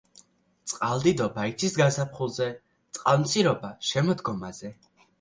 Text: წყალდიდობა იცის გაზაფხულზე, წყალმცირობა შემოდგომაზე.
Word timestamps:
წყალდიდობა 0.71 1.45
იცის 1.51 1.77
გაზაფხულზე, 1.83 2.49
წყალმცირობა 2.99 3.75
შემოდგომაზე. 3.95 4.79